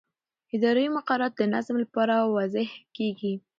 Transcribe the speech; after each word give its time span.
اداري 0.55 0.85
مقررات 0.95 1.33
د 1.37 1.41
نظم 1.53 1.75
لپاره 1.83 2.15
وضع 2.35 2.65
کېږي. 2.95 3.33